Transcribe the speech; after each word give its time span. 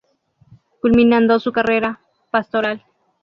Culminando 0.81 1.39
su 1.39 1.51
carrera 1.51 1.99
pastoral. 2.31 2.83